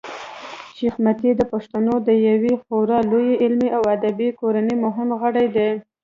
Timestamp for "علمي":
3.43-3.69